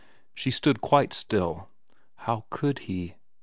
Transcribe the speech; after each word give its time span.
She 0.33 0.49
stood 0.49 0.81
quite 0.81 1.13
still. 1.13 1.69
How 2.15 2.45
could 2.49 2.79
he. 2.89 3.17